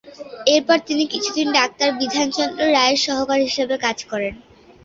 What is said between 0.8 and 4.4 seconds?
তিনি কিছু দিন ডাক্তারবিধানচন্দ্র রায়ের সহকারী হিসাবে কাজ করেন।